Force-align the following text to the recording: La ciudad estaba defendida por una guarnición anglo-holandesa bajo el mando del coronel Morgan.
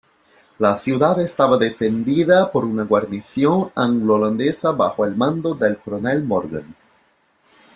La 0.57 0.79
ciudad 0.79 1.19
estaba 1.19 1.59
defendida 1.59 2.51
por 2.51 2.65
una 2.65 2.85
guarnición 2.85 3.71
anglo-holandesa 3.75 4.71
bajo 4.71 5.05
el 5.05 5.15
mando 5.15 5.53
del 5.53 5.77
coronel 5.77 6.23
Morgan. 6.23 6.75